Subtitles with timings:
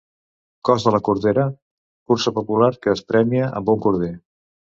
[0.69, 1.43] Cos de la Cordera:
[2.13, 4.11] cursa popular que es premia amb un corder.